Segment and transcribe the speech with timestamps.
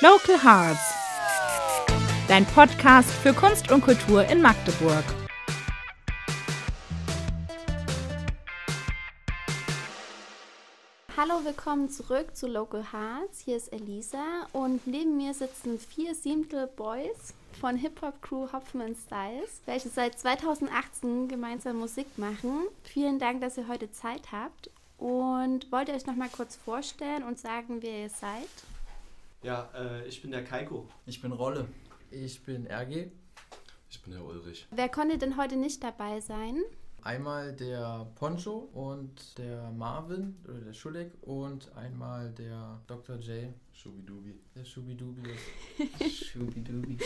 [0.00, 0.94] Local Hearts.
[2.28, 5.02] Dein Podcast für Kunst und Kultur in Magdeburg.
[11.16, 13.40] Hallo, willkommen zurück zu Local Hearts.
[13.44, 19.88] Hier ist Elisa und neben mir sitzen vier Siebtel Boys von Hip-Hop-Crew Hopfen Styles, welche
[19.88, 22.68] seit 2018 gemeinsam Musik machen.
[22.84, 27.24] Vielen Dank, dass ihr heute Zeit habt und wollt ihr euch noch mal kurz vorstellen
[27.24, 28.46] und sagen, wer ihr seid?
[29.42, 30.88] Ja, äh, ich bin der Kaiko.
[31.06, 31.68] Ich bin Rolle.
[32.10, 33.10] Ich bin RG.
[33.88, 34.66] Ich bin der Ulrich.
[34.70, 36.56] Wer konnte denn heute nicht dabei sein?
[37.02, 43.16] Einmal der Poncho und der Marvin oder der Schulik und einmal der Dr.
[43.16, 43.54] J.
[43.80, 44.34] Schubidubi.
[44.56, 45.22] Der Schubidubi.
[46.10, 46.98] Schubidubi.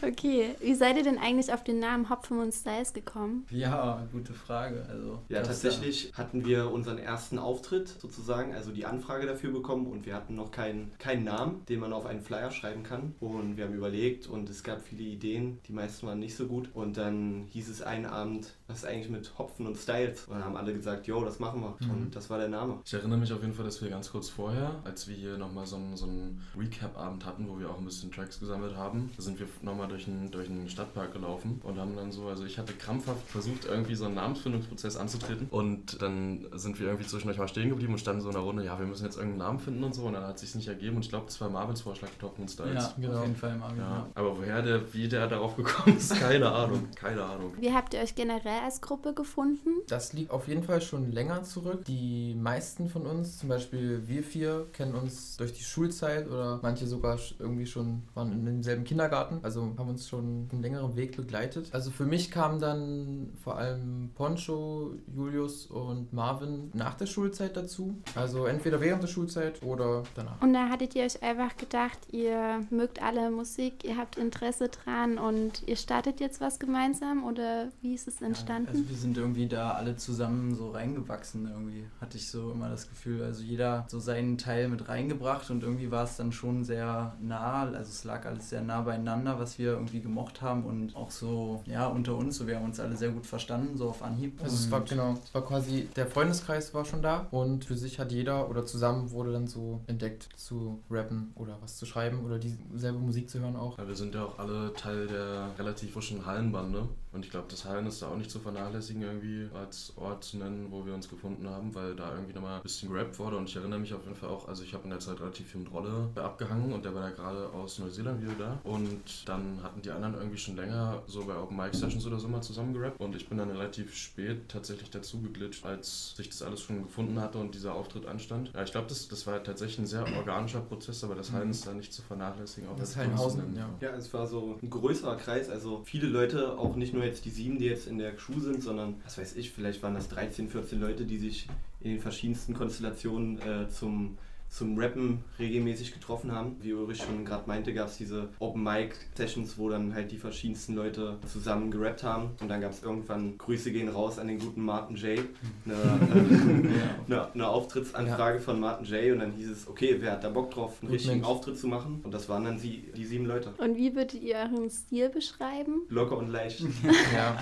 [0.00, 3.44] Okay, wie seid ihr denn eigentlich auf den Namen Hopfen und Styles gekommen?
[3.50, 4.86] Ja, gute Frage.
[4.88, 10.06] Also, Ja, tatsächlich hatten wir unseren ersten Auftritt sozusagen, also die Anfrage dafür bekommen und
[10.06, 13.14] wir hatten noch keinen, keinen Namen, den man auf einen Flyer schreiben kann.
[13.20, 16.70] Und wir haben überlegt und es gab viele Ideen, die meisten waren nicht so gut.
[16.72, 20.24] Und dann hieß es einen Abend, was ist eigentlich mit Hopfen und Styles?
[20.28, 21.76] Und dann haben alle gesagt, yo, das machen wir.
[21.86, 21.90] Mhm.
[21.90, 22.78] Und das war der Name.
[22.86, 25.66] Ich erinnere mich auf jeden Fall, dass wir ganz kurz vorher, als wir hier nochmal
[25.66, 29.22] so einen, so einen Recap-Abend hatten, wo wir auch ein bisschen Tracks gesammelt haben, da
[29.22, 32.58] sind wir nochmal durch einen, durch einen Stadtpark gelaufen und haben dann so, also ich
[32.58, 37.48] hatte krampfhaft versucht, irgendwie so einen Namensfindungsprozess anzutreten und dann sind wir irgendwie zwischendurch mal
[37.48, 39.84] stehen geblieben und standen so in der Runde, ja, wir müssen jetzt irgendeinen Namen finden
[39.84, 42.08] und so und dann hat sich nicht ergeben und ich glaube, das war Marvins Vorschlag,
[42.18, 42.74] Top und Styles.
[42.74, 43.18] Ja, Genau.
[43.18, 43.78] auf jeden Fall im Abi.
[43.78, 47.52] Ja, aber woher der, wie der darauf gekommen ist, keine Ahnung, keine Ahnung.
[47.58, 49.70] Wie habt ihr euch generell als Gruppe gefunden?
[49.88, 51.84] Das liegt auf jeden Fall schon länger zurück.
[51.86, 56.86] Die meisten von uns, zum Beispiel wir vier, kennen uns durch die Schulzeit oder manche
[56.86, 59.38] sogar irgendwie schon waren in demselben Kindergarten.
[59.42, 61.70] Also haben uns schon einen längeren Weg begleitet.
[61.72, 67.96] Also für mich kamen dann vor allem Poncho, Julius und Marvin nach der Schulzeit dazu.
[68.14, 70.42] Also entweder während der Schulzeit oder danach.
[70.42, 75.16] Und da hattet ihr euch einfach gedacht, ihr mögt alle Musik, ihr habt Interesse dran
[75.16, 78.68] und ihr startet jetzt was gemeinsam oder wie ist es entstanden?
[78.68, 82.86] Also wir sind irgendwie da alle zusammen so reingewachsen irgendwie, hatte ich so immer das
[82.86, 83.22] Gefühl.
[83.22, 87.62] Also jeder so seinen Teil mit reingebracht und irgendwie war es dann schon sehr nah,
[87.62, 91.62] also es lag alles sehr nah beieinander, was wir irgendwie gemocht haben und auch so,
[91.66, 94.40] ja, unter uns, so wir haben uns alle sehr gut verstanden, so auf Anhieb.
[94.42, 97.98] Also es war genau, es war quasi, der Freundeskreis war schon da und für sich
[97.98, 102.38] hat jeder oder zusammen wurde dann so entdeckt zu rappen oder was zu schreiben oder
[102.38, 103.78] dieselbe Musik zu hören auch.
[103.78, 106.88] Ja, wir sind ja auch alle Teil der relativ frischen Hallenbande.
[107.12, 110.38] Und ich glaube, das Hallen ist da auch nicht zu vernachlässigen, irgendwie als Ort zu
[110.38, 113.36] nennen, wo wir uns gefunden haben, weil da irgendwie nochmal ein bisschen gerappt wurde.
[113.36, 115.48] Und ich erinnere mich auf jeden Fall auch, also ich habe in der Zeit relativ
[115.48, 118.60] viel mit Rolle abgehangen und der war ja gerade aus Neuseeland wieder da.
[118.62, 122.28] Und dann hatten die anderen irgendwie schon länger so bei Open Mic Sessions oder so
[122.28, 123.00] mal zusammen gerappt.
[123.00, 127.20] Und ich bin dann relativ spät tatsächlich dazu geglitscht, als sich das alles schon gefunden
[127.20, 128.52] hatte und dieser Auftritt anstand.
[128.54, 131.66] Ja, ich glaube, das, das war tatsächlich ein sehr organischer Prozess, aber das Hallen ist
[131.66, 132.68] da nicht zu vernachlässigen.
[132.70, 133.56] Auch Das als Grund zu Hallenhausen, nennen.
[133.80, 133.88] ja.
[133.88, 137.30] Ja, es war so ein größerer Kreis, also viele Leute, auch nicht nur jetzt die
[137.30, 140.48] sieben, die jetzt in der Crew sind, sondern, was weiß ich, vielleicht waren das 13,
[140.48, 141.46] 14 Leute, die sich
[141.80, 144.18] in den verschiedensten Konstellationen äh, zum,
[144.50, 146.56] zum Rappen regelmäßig getroffen haben.
[146.60, 150.18] Wie Ulrich schon gerade meinte, gab es diese Open Mic Sessions, wo dann halt die
[150.18, 152.30] verschiedensten Leute zusammen gerappt haben.
[152.40, 155.20] Und dann gab es irgendwann Grüße gehen raus an den guten Martin J.
[155.64, 159.12] Eine, äh, eine, eine Auftrittsanfrage von Martin J.
[159.12, 161.28] Und dann hieß es, okay, wer hat da Bock drauf, einen Gut richtigen Mensch.
[161.28, 162.00] Auftritt zu machen?
[162.02, 163.54] Und das waren dann sie, die sieben Leute.
[163.58, 165.82] Und wie würdet ihr euren Stil beschreiben?
[165.88, 166.60] Locker und leicht.
[167.14, 167.36] Ja,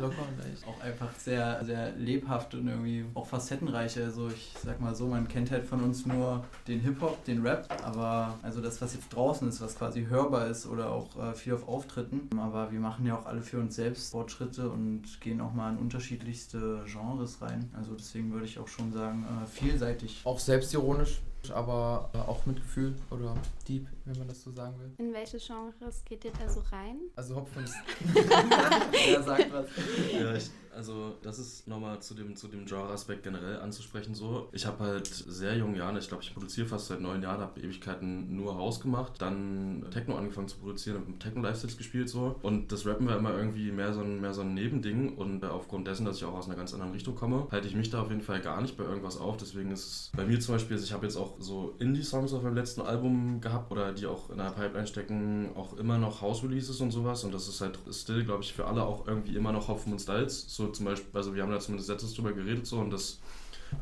[0.00, 0.66] locker und leicht.
[0.66, 3.98] auch einfach sehr, sehr lebhaft und irgendwie auch facettenreich.
[3.98, 7.68] Also ich sag mal so, man kennt halt von uns nur den Hip-Hop, den Rap,
[7.84, 11.54] aber also das, was jetzt draußen ist, was quasi hörbar ist oder auch äh, viel
[11.54, 12.28] auf Auftritten.
[12.38, 15.78] Aber wir machen ja auch alle für uns selbst Fortschritte und gehen auch mal in
[15.78, 17.70] unterschiedlichste Genres rein.
[17.76, 20.20] Also deswegen würde ich auch schon sagen, äh, vielseitig.
[20.24, 21.20] Auch selbstironisch,
[21.50, 23.34] aber äh, auch mit Gefühl oder
[23.68, 24.92] deep, wenn man das so sagen will.
[24.98, 26.98] In welche Genres geht ihr da so rein?
[27.16, 27.74] Also Hopfen ist
[28.14, 29.66] Wer sagt was?
[30.12, 34.48] Ja, ich, also das ist nochmal zu dem, zu dem Genre-Aspekt generell anzusprechen so.
[34.52, 37.60] Ich habe halt sehr jungen Jahren, ich glaube ich produziere fast seit neun Jahren, habe
[37.60, 42.86] Ewigkeiten nur Haus gemacht, dann Techno angefangen zu produzieren, habe Techno-Lifestyles gespielt so und das
[42.86, 46.16] Rappen war immer irgendwie mehr so ein, mehr so ein Nebending und aufgrund dessen, dass
[46.16, 48.40] ich auch aus einer ganz anderen Richtung komme, halte ich mich da auf jeden Fall
[48.40, 51.06] gar nicht bei irgendwas auf, deswegen ist es bei mir zum Beispiel, also ich habe
[51.06, 54.86] jetzt auch so Indie-Songs auf meinem letzten Album gehabt oder die auch in der Pipeline
[54.86, 57.24] stecken, auch immer noch House-Releases und sowas.
[57.24, 60.00] Und das ist halt still, glaube ich, für alle auch irgendwie immer noch Hopfen und
[60.00, 63.18] Styles, so zum Beispiel, also wir haben da zumindest letztes drüber geredet so und das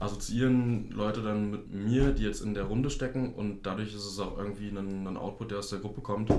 [0.00, 4.18] assoziieren Leute dann mit mir, die jetzt in der Runde stecken und dadurch ist es
[4.18, 6.30] auch irgendwie ein, ein Output, der aus der Gruppe kommt.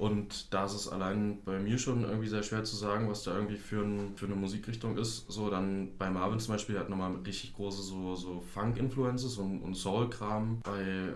[0.00, 3.34] Und da ist es allein bei mir schon irgendwie sehr schwer zu sagen, was da
[3.34, 5.30] irgendwie für, ein, für eine Musikrichtung ist.
[5.30, 9.74] So dann bei Marvin zum Beispiel hat nochmal richtig große so, so Funk-Influences und, und
[9.74, 10.62] Soul-Kram.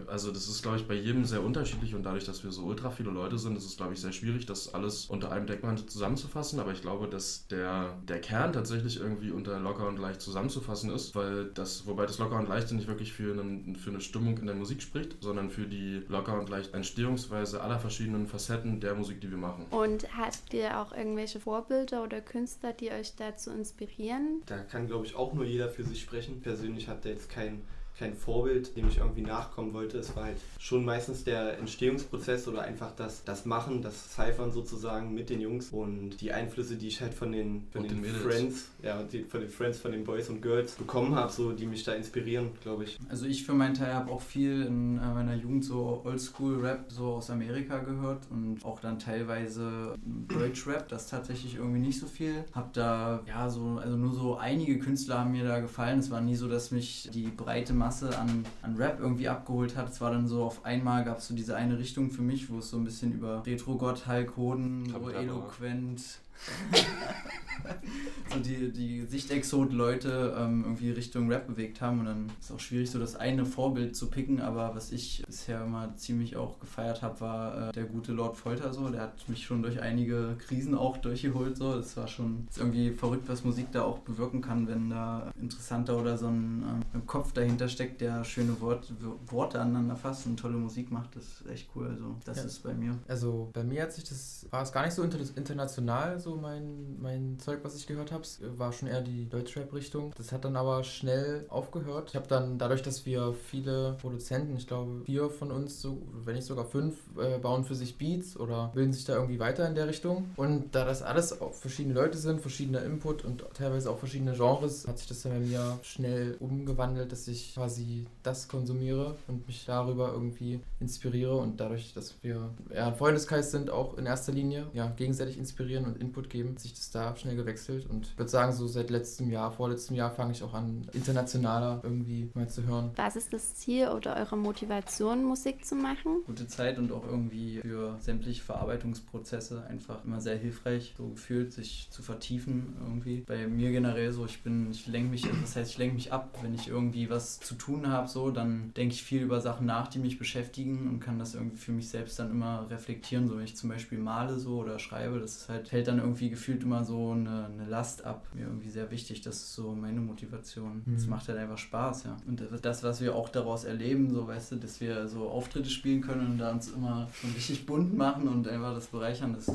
[0.06, 2.90] Also das ist glaube ich bei jedem sehr unterschiedlich und dadurch, dass wir so ultra
[2.90, 6.60] viele Leute sind, ist es glaube ich sehr schwierig, das alles unter einem Deckmantel zusammenzufassen.
[6.60, 11.14] Aber ich glaube, dass der, der Kern tatsächlich irgendwie unter locker und leicht zusammenzufassen ist,
[11.14, 14.46] weil das, wobei das locker und leicht nicht wirklich für, einen, für eine Stimmung in
[14.46, 19.20] der Musik spricht, sondern für die locker und leicht Entstehungsweise aller verschiedenen Facetten der Musik,
[19.20, 19.66] die wir machen.
[19.70, 24.42] Und habt ihr auch irgendwelche Vorbilder oder Künstler, die euch dazu inspirieren?
[24.46, 26.40] Da kann, glaube ich, auch nur jeder für sich sprechen.
[26.40, 27.62] Persönlich hat der jetzt keinen
[27.98, 29.98] kein Vorbild, dem ich irgendwie nachkommen wollte.
[29.98, 35.14] Es war halt schon meistens der Entstehungsprozess oder einfach das, das Machen, das Cyphern sozusagen
[35.14, 38.70] mit den Jungs und die Einflüsse, die ich halt von den, von den, den Friends,
[38.82, 41.84] ja, die, von den Friends, von den Boys und Girls bekommen habe, so die mich
[41.84, 42.98] da inspirieren, glaube ich.
[43.08, 47.06] Also ich für meinen Teil habe auch viel in äh, meiner Jugend so Oldschool-Rap so
[47.14, 52.44] aus Amerika gehört und auch dann teilweise Deutsch-Rap, das tatsächlich irgendwie nicht so viel.
[52.52, 56.00] Hab da, ja, so, also nur so einige Künstler haben mir da gefallen.
[56.00, 59.90] Es war nie so, dass mich die breite Masse an, an Rap irgendwie abgeholt hat.
[59.90, 62.58] Es war dann so auf einmal gab es so diese eine Richtung für mich, wo
[62.58, 66.02] es so ein bisschen über Retro-Gott, Hulk Hoden, so eloquent,
[68.34, 72.60] so die, die Sichtexot-Leute ähm, irgendwie Richtung Rap bewegt haben und dann ist es auch
[72.60, 77.02] schwierig, so das eine Vorbild zu picken, aber was ich bisher immer ziemlich auch gefeiert
[77.02, 80.74] habe, war äh, der gute Lord Folter so, der hat mich schon durch einige Krisen
[80.74, 84.90] auch durchgeholt so, das war schon irgendwie verrückt, was Musik da auch bewirken kann, wenn
[84.90, 88.92] da interessanter oder so ein, äh, ein Kopf dahinter steckt, der schöne Wort,
[89.26, 92.44] Worte aneinander fasst und tolle Musik macht, das ist echt cool, also das ja.
[92.44, 92.98] ist bei mir.
[93.06, 97.38] Also bei mir hat sich das, war es gar nicht so international so mein, mein
[97.38, 98.24] Zeug, was ich gehört habe.
[98.56, 100.12] War schon eher die Deutschrap-Richtung.
[100.16, 102.10] Das hat dann aber schnell aufgehört.
[102.10, 106.34] Ich habe dann, dadurch, dass wir viele Produzenten, ich glaube vier von uns, so, wenn
[106.34, 109.74] nicht sogar fünf, äh, bauen für sich Beats oder bilden sich da irgendwie weiter in
[109.74, 110.30] der Richtung.
[110.36, 114.86] Und da das alles auch verschiedene Leute sind, verschiedener Input und teilweise auch verschiedene Genres,
[114.86, 119.64] hat sich das dann bei mir schnell umgewandelt, dass ich quasi das konsumiere und mich
[119.66, 124.66] darüber irgendwie inspiriere und dadurch, dass wir eher ein Freundeskreis sind, auch in erster Linie,
[124.72, 128.30] ja, gegenseitig inspirieren und Input geben, hat sich das da schnell gewechselt und ich würde
[128.30, 132.62] sagen, so seit letztem Jahr, vorletztem Jahr fange ich auch an, internationaler irgendwie mal zu
[132.64, 132.92] hören.
[132.96, 136.22] Was ist das Ziel oder eure Motivation, Musik zu machen?
[136.26, 141.88] Gute Zeit und auch irgendwie für sämtliche Verarbeitungsprozesse einfach immer sehr hilfreich, so gefühlt, sich
[141.90, 143.24] zu vertiefen irgendwie.
[143.26, 146.38] Bei mir generell so, ich bin, ich lenke mich, das heißt, ich lenke mich ab,
[146.42, 149.88] wenn ich irgendwie was zu tun habe, so, dann denke ich viel über Sachen nach,
[149.88, 153.44] die mich beschäftigen und kann das irgendwie für mich selbst dann immer reflektieren, so wenn
[153.44, 156.84] ich zum Beispiel male so oder schreibe, das ist halt, fällt dann irgendwie gefühlt immer
[156.84, 158.26] so eine, eine Last ab.
[158.34, 160.82] Mir irgendwie sehr wichtig, das ist so meine Motivation.
[160.94, 161.10] Es mhm.
[161.10, 162.16] macht halt einfach Spaß, ja.
[162.26, 166.00] Und das, was wir auch daraus erleben, so weißt du, dass wir so Auftritte spielen
[166.00, 169.50] können und da uns immer so richtig bunt machen und einfach das bereichern, das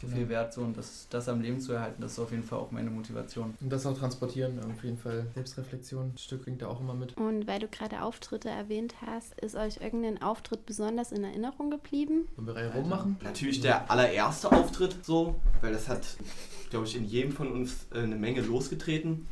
[0.00, 0.18] so genau.
[0.18, 2.58] viel wert so und das, das am Leben zu erhalten, das ist auf jeden Fall
[2.58, 3.54] auch meine Motivation.
[3.60, 7.16] Und das auch transportieren, auf jeden Fall Selbstreflexion, ein Stück bringt da auch immer mit.
[7.16, 12.28] Und weil du gerade Auftritte erwähnt hast, ist euch irgendein Auftritt besonders in Erinnerung geblieben?
[12.36, 13.16] Wollen wir Reihe rummachen?
[13.22, 16.16] Natürlich der allererste Auftritt so, weil das hat,
[16.70, 19.26] glaube ich, in jedem von uns äh, eine Menge losgetreten.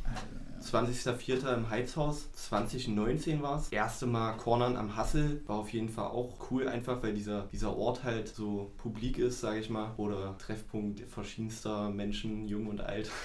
[0.61, 1.53] 20.04.
[1.53, 3.69] im Heizhaus, 2019 war es.
[3.69, 7.75] Erste Mal Cornern am Hassel, war auf jeden Fall auch cool, einfach weil dieser, dieser
[7.75, 9.91] Ort halt so publik ist, sage ich mal.
[9.97, 13.09] Oder Treffpunkt verschiedenster Menschen, jung und alt.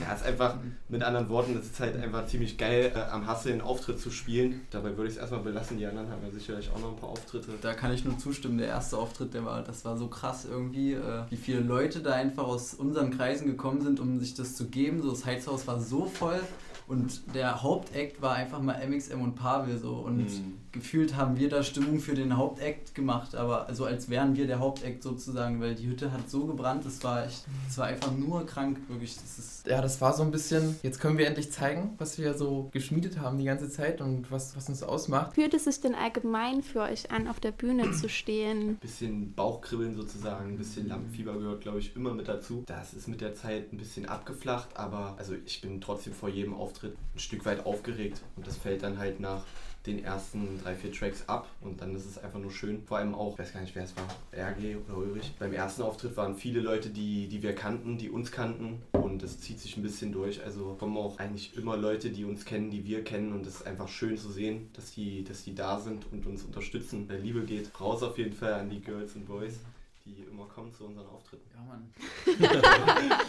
[0.00, 0.56] Ja, ist einfach,
[0.88, 4.10] mit anderen Worten, es ist halt einfach ziemlich geil, äh, am Hassel einen Auftritt zu
[4.10, 4.62] spielen.
[4.70, 7.10] Dabei würde ich es erstmal belassen, die anderen haben ja sicherlich auch noch ein paar
[7.10, 7.52] Auftritte.
[7.60, 10.94] Da kann ich nur zustimmen, der erste Auftritt, der war, das war so krass irgendwie,
[10.94, 14.66] äh, wie viele Leute da einfach aus unseren Kreisen gekommen sind, um sich das zu
[14.66, 15.00] geben.
[15.00, 16.40] So, das Heizhaus war so voll.
[16.86, 19.94] Und der Hauptakt war einfach mal MXM und Pavel so.
[19.96, 20.58] Und mhm.
[20.72, 24.58] Gefühlt haben wir da Stimmung für den Hauptakt gemacht, aber also als wären wir der
[24.58, 28.46] Hauptakt sozusagen, weil die Hütte hat so gebrannt, das war echt, das war einfach nur
[28.46, 29.16] krank, wirklich.
[29.16, 32.34] Das ist ja, das war so ein bisschen, jetzt können wir endlich zeigen, was wir
[32.34, 35.34] so geschmiedet haben die ganze Zeit und was, was uns ausmacht.
[35.34, 38.70] Fühlt es sich denn allgemein für euch an, auf der Bühne zu stehen?
[38.70, 42.64] Ein bisschen Bauchkribbeln sozusagen, ein bisschen Lampenfieber gehört, glaube ich, immer mit dazu.
[42.66, 46.54] Das ist mit der Zeit ein bisschen abgeflacht, aber also ich bin trotzdem vor jedem
[46.54, 49.44] Auftritt ein Stück weit aufgeregt und das fällt dann halt nach
[49.86, 52.82] den ersten drei, vier Tracks ab und dann ist es einfach nur schön.
[52.84, 55.32] Vor allem auch, ich weiß gar nicht, wer es war, RG oder Ulrich.
[55.38, 59.40] Beim ersten Auftritt waren viele Leute, die, die wir kannten, die uns kannten und das
[59.40, 60.42] zieht sich ein bisschen durch.
[60.42, 63.66] Also kommen auch eigentlich immer Leute, die uns kennen, die wir kennen und es ist
[63.66, 67.08] einfach schön zu sehen, dass die, dass die da sind und uns unterstützen.
[67.08, 69.58] Der Liebe geht raus auf jeden Fall an die Girls und Boys
[70.04, 71.48] die immer kommen zu unseren Auftritten.
[71.54, 71.92] Ja, Mann.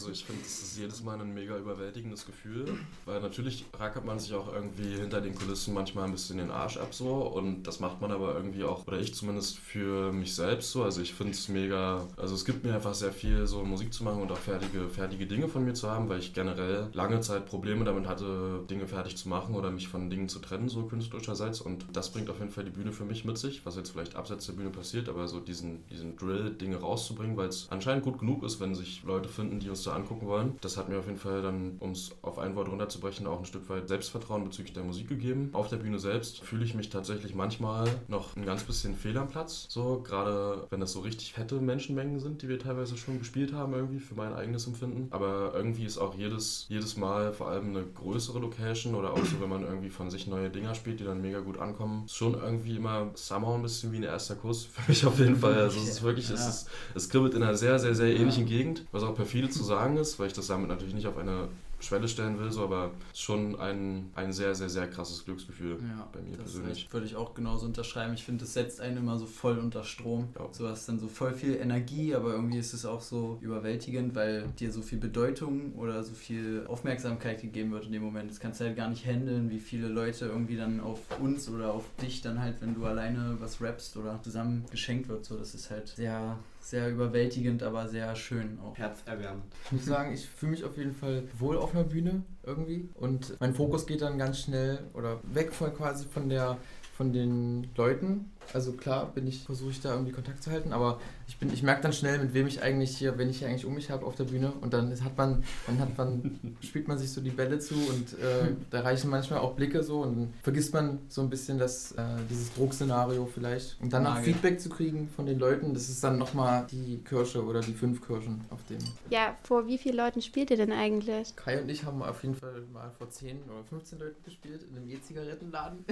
[0.00, 2.66] also ich finde, das ist jedes Mal ein mega überwältigendes Gefühl,
[3.04, 6.78] weil natürlich rackert man sich auch irgendwie hinter den Kulissen manchmal ein bisschen den Arsch
[6.78, 10.70] ab so und das macht man aber irgendwie auch, oder ich zumindest für mich selbst
[10.70, 13.92] so, also ich finde es mega, also es gibt mir einfach sehr viel so Musik
[13.92, 17.20] zu machen und auch fertige, fertige Dinge von mir zu haben, weil ich generell lange
[17.20, 20.84] Zeit Probleme damit hatte, Dinge fertig zu machen oder mich von Dingen zu trennen, so
[20.84, 21.60] künstlerischerseits.
[21.60, 24.16] Und das bringt auf jeden Fall die Bühne für mich mit sich, was jetzt vielleicht
[24.16, 28.18] abseits der Bühne passiert, aber so diesen, diesen Drill, Dinge rauszubringen, weil es anscheinend gut
[28.18, 30.56] genug ist, wenn sich Leute finden, die uns da angucken wollen.
[30.60, 33.44] Das hat mir auf jeden Fall dann, um es auf ein Wort runterzubrechen, auch ein
[33.44, 35.50] Stück weit Selbstvertrauen bezüglich der Musik gegeben.
[35.52, 39.28] Auf der Bühne selbst fühle ich mich tatsächlich manchmal noch ein ganz bisschen fehl am
[39.28, 39.66] Platz.
[39.68, 43.72] So, gerade wenn das so richtig fette Menschenmengen sind, die wir teilweise schon gespielt haben,
[43.74, 45.08] irgendwie für mein eigenes Empfinden.
[45.10, 49.40] Aber irgendwie ist auch jedes, jedes Mal vor allem eine größere Location oder auch so,
[49.40, 52.76] wenn man irgendwie von sich neue Dinger spielt, die dann mega gut ankommen, schon irgendwie
[52.76, 54.64] immer somehow ein bisschen wie ein erster Kuss.
[54.64, 55.54] Für mich auf jeden Fall.
[55.54, 58.40] Also es ist wirklich, es, ist, es kribbelt in einer sehr, sehr, sehr ähnlichen.
[58.50, 61.48] Gegend, was auch perfide zu sagen ist, weil ich das damit natürlich nicht auf eine
[61.80, 66.20] Schwelle stellen will, so, aber schon ein, ein sehr, sehr, sehr krasses Glücksgefühl ja, bei
[66.20, 66.92] mir persönlich.
[66.92, 68.12] Würde ich auch genauso unterschreiben.
[68.14, 70.28] Ich finde, das setzt einen immer so voll unter Strom.
[70.38, 70.46] Ja.
[70.52, 74.48] So hast dann so voll viel Energie, aber irgendwie ist es auch so überwältigend, weil
[74.58, 78.30] dir so viel Bedeutung oder so viel Aufmerksamkeit gegeben wird in dem Moment.
[78.30, 81.72] Das kannst du halt gar nicht handeln, wie viele Leute irgendwie dann auf uns oder
[81.72, 85.24] auf dich dann halt, wenn du alleine was rappst oder zusammen geschenkt wird.
[85.24, 88.76] So, das ist halt sehr sehr überwältigend, aber sehr schön auch.
[88.76, 89.44] Herzerwärmend.
[89.66, 93.36] Ich muss sagen, ich fühle mich auf jeden Fall wohl auf einer Bühne irgendwie und
[93.40, 96.58] mein Fokus geht dann ganz schnell oder weg von quasi von der
[96.96, 98.30] von den Leuten.
[98.52, 101.62] Also klar bin ich, versuche ich da irgendwie Kontakt zu halten, aber ich bin, ich
[101.62, 104.04] merke dann schnell, mit wem ich eigentlich hier, wenn ich hier eigentlich um mich habe
[104.04, 107.30] auf der Bühne und dann hat man, dann hat man, spielt man sich so die
[107.30, 111.20] Bälle zu und äh, da reichen manchmal auch Blicke so und dann vergisst man so
[111.20, 113.80] ein bisschen das, äh, dieses Druckszenario vielleicht.
[113.80, 117.60] Und dann Feedback zu kriegen von den Leuten, das ist dann nochmal die Kirsche oder
[117.60, 118.78] die fünf Kirschen auf dem.
[119.10, 121.36] Ja, vor wie vielen Leuten spielt ihr denn eigentlich?
[121.36, 124.76] Kai und ich haben auf jeden Fall mal vor 10 oder 15 Leuten gespielt in
[124.76, 125.84] einem E-Zigarettenladen.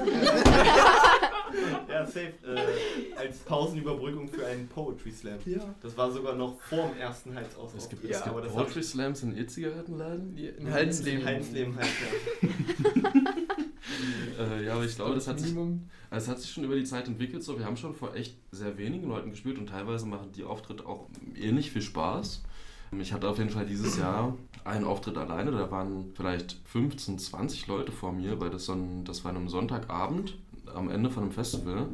[2.10, 2.32] safe.
[2.44, 5.38] Äh, als Pausenüberbrückung für einen Poetry Slam.
[5.44, 5.74] Ja.
[5.82, 7.78] Das war sogar noch vor dem ersten Halsausbruch.
[7.78, 8.18] Es gibt, ja.
[8.18, 10.36] es gibt Poetry Slams in E-Zigarettenladen?
[10.36, 11.24] In Halsleben.
[11.24, 11.88] Halsleben halt,
[12.42, 13.10] ja.
[14.44, 15.54] äh, ja, aber ich glaube, das hat, sich,
[16.10, 17.42] das hat sich schon über die Zeit entwickelt.
[17.42, 20.86] So, wir haben schon vor echt sehr wenigen Leuten gespielt und teilweise machen die Auftritte
[20.86, 22.42] auch ähnlich viel Spaß.
[22.98, 25.52] Ich hatte auf jeden Fall dieses Jahr einen Auftritt alleine.
[25.52, 29.38] Da waren vielleicht 15, 20 Leute vor mir, weil das, so ein, das war an
[29.38, 30.36] einem Sonntagabend
[30.74, 31.86] am Ende von einem Festival.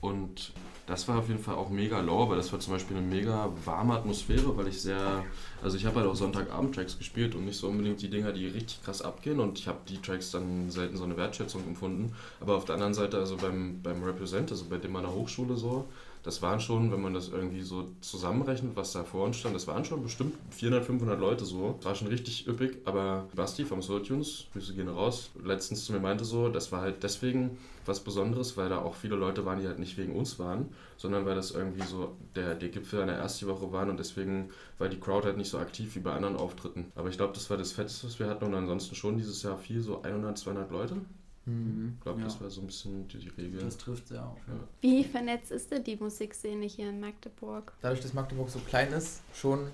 [0.00, 0.52] Und
[0.86, 3.48] das war auf jeden Fall auch mega low, weil das war zum Beispiel eine mega
[3.64, 5.24] warme Atmosphäre, weil ich sehr,
[5.62, 8.82] also ich habe halt auch Sonntagabend-Tracks gespielt und nicht so unbedingt die Dinger, die richtig
[8.82, 12.12] krass abgehen und ich habe die Tracks dann selten so eine Wertschätzung empfunden.
[12.40, 15.86] Aber auf der anderen Seite, also beim, beim Represent, also bei dem meiner Hochschule so,
[16.22, 19.66] das waren schon, wenn man das irgendwie so zusammenrechnet, was da vor uns stand, das
[19.66, 21.74] waren schon bestimmt 400, 500 Leute so.
[21.78, 25.92] Das war schon richtig üppig, aber Basti vom Soul Tunes, Grüße gehen raus, letztens zu
[25.92, 29.60] mir meinte so, das war halt deswegen was Besonderes, weil da auch viele Leute waren,
[29.60, 33.14] die halt nicht wegen uns waren, sondern weil das irgendwie so der, der Gipfel einer
[33.14, 36.36] ersten Woche waren und deswegen war die Crowd halt nicht so aktiv wie bei anderen
[36.36, 36.92] Auftritten.
[36.94, 39.58] Aber ich glaube, das war das Fetteste, was wir hatten und ansonsten schon dieses Jahr
[39.58, 40.96] viel, so 100, 200 Leute.
[41.44, 41.94] Mhm.
[41.96, 42.26] Ich glaube, ja.
[42.26, 43.60] das war so ein bisschen die, die Regel.
[43.60, 44.38] Das trifft sehr auf.
[44.46, 44.54] Ja.
[44.80, 47.72] Wie vernetzt ist denn die Musikszene hier in Magdeburg?
[47.80, 49.66] Dadurch, dass Magdeburg so klein ist, schon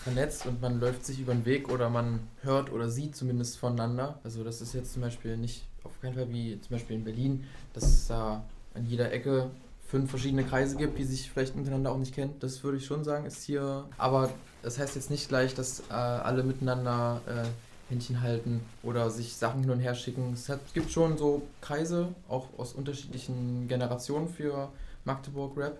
[0.00, 4.18] vernetzt und man läuft sich über den Weg oder man hört oder sieht zumindest voneinander.
[4.24, 7.44] Also das ist jetzt zum Beispiel nicht auf keinen Fall wie zum Beispiel in Berlin,
[7.72, 8.44] dass es da
[8.74, 9.50] an jeder Ecke
[9.86, 12.34] fünf verschiedene Kreise gibt, die sich vielleicht untereinander auch nicht kennen.
[12.40, 13.84] Das würde ich schon sagen, ist hier.
[13.96, 14.30] Aber
[14.62, 17.48] das heißt jetzt nicht gleich, dass äh, alle miteinander äh,
[17.88, 20.32] Händchen halten oder sich Sachen hin und her schicken.
[20.32, 24.70] Es hat, gibt schon so Kreise, auch aus unterschiedlichen Generationen für
[25.04, 25.78] Magdeburg Rap.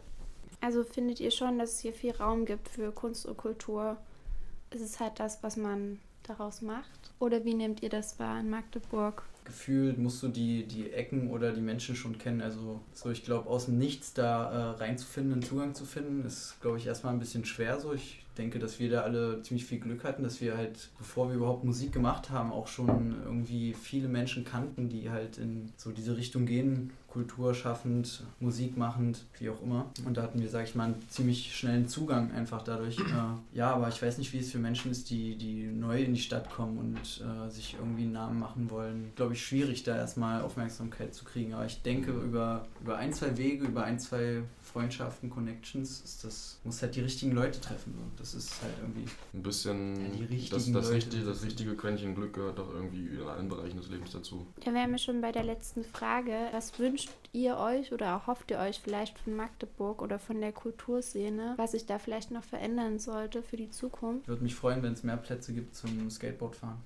[0.61, 3.97] Also findet ihr schon, dass es hier viel Raum gibt für Kunst und Kultur?
[4.71, 7.13] Ist es halt das, was man daraus macht?
[7.19, 9.23] Oder wie nehmt ihr das wahr in Magdeburg?
[9.45, 12.41] Gefühlt musst du die, die Ecken oder die Menschen schon kennen.
[12.41, 16.57] Also so, ich glaube, aus dem Nichts da äh, reinzufinden, einen Zugang zu finden, ist,
[16.63, 17.79] glaube ich, erstmal ein bisschen schwer.
[17.79, 21.29] So, ich denke, dass wir da alle ziemlich viel Glück hatten, dass wir halt, bevor
[21.29, 25.93] wir überhaupt Musik gemacht haben, auch schon irgendwie viele Menschen kannten, die halt in so
[25.93, 29.87] diese Richtung gehen, kulturschaffend, musikmachend, wie auch immer.
[30.05, 32.99] Und da hatten wir, sag ich mal, einen ziemlich schnellen Zugang einfach dadurch.
[33.15, 36.15] Äh, ja, aber ich weiß nicht, wie es für Menschen ist, die, die neu in
[36.15, 39.13] die Stadt kommen und äh, sich irgendwie einen Namen machen wollen.
[39.15, 41.55] Glaube ich, schwierig, da erstmal Aufmerksamkeit zu kriegen.
[41.55, 46.59] Aber ich denke, über, über ein, zwei Wege, über ein, zwei Freundschaften, Connections, ist das,
[46.65, 47.95] muss halt die richtigen Leute treffen.
[48.03, 49.05] Und das ist halt irgendwie.
[49.35, 50.19] Ein bisschen.
[50.19, 53.91] Ja, das, das, richtige, das richtige Quäntchen Glück gehört doch irgendwie in allen Bereichen des
[53.91, 54.47] Lebens dazu.
[54.65, 56.33] Da wären wir schon bei der letzten Frage.
[56.53, 61.55] Was wünscht ihr euch oder erhofft ihr euch vielleicht von Magdeburg oder von der Kulturszene,
[61.57, 64.27] was sich da vielleicht noch verändern sollte für die Zukunft?
[64.27, 66.79] Würde mich freuen, wenn es mehr Plätze gibt zum Skateboardfahren.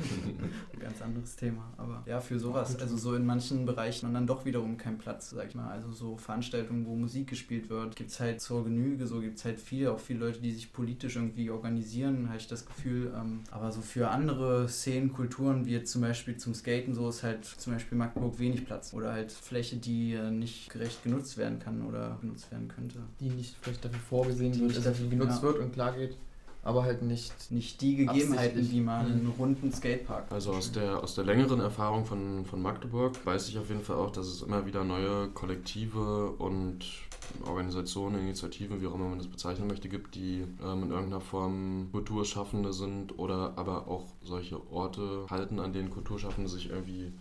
[0.00, 1.72] Ein ganz anderes Thema.
[1.76, 2.76] Aber ja, für sowas.
[2.80, 5.70] Also so in manchen Bereichen und dann doch wiederum kein Platz, sag ich mal.
[5.70, 9.06] Also so Veranstaltungen, wo Musik gespielt wird, gibt es halt zur Genüge.
[9.06, 12.48] So gibt es halt viele, auch viele Leute, die sich politisch irgendwie organisieren, habe ich
[12.48, 13.12] das Gefühl.
[13.14, 17.22] Ähm, aber so für andere Szenen, Kulturen, wie jetzt zum Beispiel zum Skaten, so ist
[17.22, 18.94] halt zum Beispiel Magdeburg wenig Platz.
[18.94, 23.00] Oder halt Fläche, die äh, nicht gerecht genutzt werden kann oder genutzt werden könnte.
[23.20, 25.48] Die nicht vielleicht dafür vorgesehen wird, dass dafür dafür- genutzt ja.
[25.48, 26.16] wird und klar geht,
[26.62, 27.32] aber halt nicht.
[27.50, 29.18] Nicht die Gegebenheiten, die man in Mhm.
[29.20, 33.58] einem runden Skatepark Also aus der, aus der längeren Erfahrung von, von Magdeburg weiß ich
[33.58, 36.84] auf jeden Fall auch, dass es immer wieder neue Kollektive und
[37.46, 41.88] Organisationen, Initiativen, wie auch immer man das bezeichnen möchte, gibt, die ähm, in irgendeiner Form
[41.92, 47.12] Kulturschaffende sind oder aber auch solche Orte halten, an denen Kulturschaffende sich irgendwie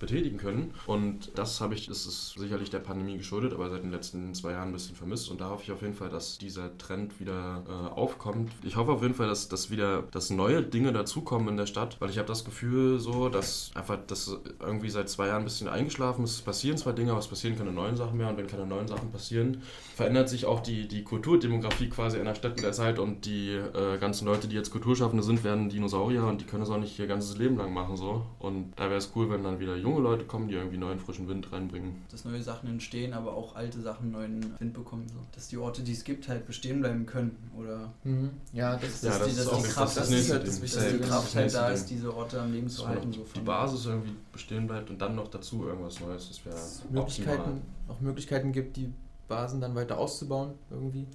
[0.00, 0.74] betätigen können.
[0.86, 4.52] Und das habe ich, das ist sicherlich der Pandemie geschuldet, aber seit den letzten zwei
[4.52, 5.30] Jahren ein bisschen vermisst.
[5.30, 8.50] Und da hoffe ich auf jeden Fall, dass dieser Trend wieder äh, aufkommt.
[8.64, 12.00] Ich hoffe auf jeden Fall, dass, dass wieder, dass neue Dinge dazukommen in der Stadt,
[12.00, 15.68] weil ich habe das Gefühl so, dass einfach das irgendwie seit zwei Jahren ein bisschen
[15.68, 16.32] eingeschlafen ist.
[16.32, 18.28] Es passieren zwar Dinge, aber es passieren keine neuen Sachen mehr.
[18.28, 19.62] Und wenn keine neuen Sachen passieren,
[19.94, 23.98] verändert sich auch die, die Kulturdemografie quasi einer Stadt mit der Zeit und die äh,
[23.98, 27.06] ganzen Leute, die jetzt Kulturschaffende sind, werden Dinosaurier und die können es auch nicht ihr
[27.06, 28.24] ganzes Leben lang machen so.
[28.38, 31.26] Und da wäre es cool, wenn dann wieder junge Leute kommen, die irgendwie neuen frischen
[31.26, 31.96] Wind reinbringen.
[32.10, 35.06] dass neue Sachen entstehen, aber auch alte Sachen neuen Wind bekommen.
[35.08, 35.18] So.
[35.32, 37.36] Dass die Orte, die es gibt, halt bestehen bleiben können.
[37.58, 38.30] Oder Mhm.
[38.52, 40.28] Ja, das Ja, dass das die, ist dass auch die das- Kraft, das die, Ding.
[40.28, 40.64] dass Das die
[40.96, 43.12] ist Kraft das halt da ist, diese Orte am Leben zu So, halten.
[43.12, 46.28] So die Basis irgendwie bestehen bleibt und dann noch dazu irgendwas Neues.
[46.28, 47.02] Das wäre optimal.
[47.38, 48.92] Möglichkeiten, auch Möglichkeiten gibt, die
[49.30, 51.06] Basen dann weiter auszubauen irgendwie.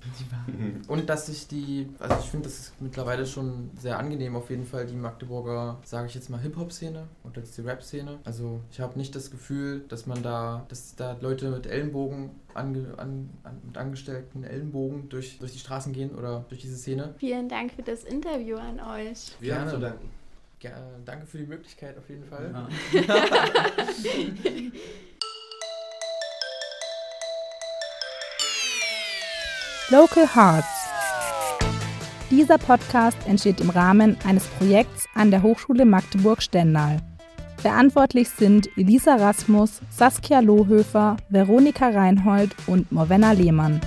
[0.88, 4.66] Und dass sich die, also ich finde, das ist mittlerweile schon sehr angenehm auf jeden
[4.66, 8.20] Fall, die Magdeburger, sage ich jetzt mal, Hip-Hop-Szene oder jetzt die Rap-Szene.
[8.24, 12.98] Also ich habe nicht das Gefühl, dass man da, dass da Leute mit Ellenbogen, ange,
[12.98, 17.14] an, an, mit angestellten Ellenbogen durch, durch die Straßen gehen oder durch diese Szene.
[17.18, 19.36] Vielen Dank für das Interview an euch.
[19.42, 19.72] Wir haben Gerne.
[19.72, 20.10] zu danken.
[20.62, 20.72] Ja,
[21.04, 22.68] danke für die Möglichkeit auf jeden Fall.
[22.94, 23.04] Ja.
[29.92, 30.90] Local Hearts.
[32.32, 36.98] Dieser Podcast entsteht im Rahmen eines Projekts an der Hochschule Magdeburg-Stendal.
[37.58, 43.80] Verantwortlich sind Elisa Rasmus, Saskia Lohöfer, Veronika Reinhold und Morvenna Lehmann.